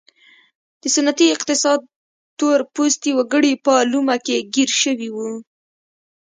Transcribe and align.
د 0.81 0.83
سنتي 0.95 1.27
اقتصاد 1.35 1.79
تور 2.39 2.59
پوستي 2.73 3.11
وګړي 3.15 3.53
په 3.65 3.73
لومه 3.91 4.15
کې 4.25 4.37
ګیر 4.53 4.69
شوي 4.83 5.09
وو. 5.15 5.29